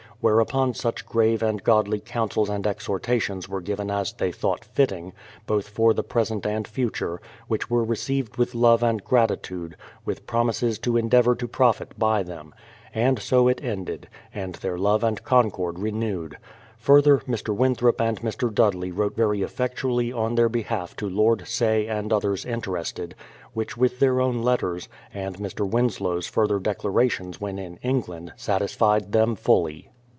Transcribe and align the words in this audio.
Whereupon 0.23 0.75
such 0.75 1.03
grave 1.03 1.41
and 1.41 1.63
godly 1.63 1.99
counsels 1.99 2.47
and 2.47 2.67
exhortations 2.67 3.49
were 3.49 3.59
given 3.59 3.89
as 3.89 4.13
they 4.13 4.31
thought 4.31 4.63
fitting, 4.63 5.13
both 5.47 5.67
for 5.67 5.95
thelpresent 5.95 6.45
and 6.45 6.67
future, 6.67 7.19
which 7.47 7.71
were 7.71 7.83
received 7.83 8.37
with 8.37 8.53
love 8.53 8.83
and 8.83 9.03
gratitude, 9.03 9.75
with 10.05 10.27
promises 10.27 10.77
to 10.77 10.95
endeavour 10.95 11.33
to 11.33 11.47
profit 11.47 11.97
by 11.97 12.21
them. 12.21 12.53
And 12.93 13.17
so 13.17 13.47
it 13.47 13.63
ended, 13.63 14.09
and 14.31 14.53
their 14.53 14.77
love 14.77 15.03
and 15.03 15.23
concord 15.23 15.79
renewed. 15.79 16.37
Further, 16.77 17.17
Mr, 17.21 17.55
Winthrop 17.55 17.99
and 17.99 18.21
Mr. 18.21 18.53
Dudley 18.53 18.91
wrote 18.91 19.15
very 19.15 19.39
eflfectually 19.39 20.15
on 20.15 20.35
their 20.35 20.49
behalf 20.49 20.95
to 20.97 21.09
Lord 21.09 21.47
Say 21.47 21.87
and 21.87 22.13
others 22.13 22.45
interested, 22.45 23.15
which 23.53 23.75
with 23.75 23.97
their 23.97 24.21
own 24.21 24.43
letters, 24.43 24.87
and 25.11 25.37
Mr. 25.37 25.67
Winslow's 25.67 26.27
further 26.27 26.59
declarations 26.59 27.41
when 27.41 27.57
in 27.57 27.77
England, 27.77 28.33
satisfied 28.37 29.13
them 29.13 29.35
fully. 29.35 29.87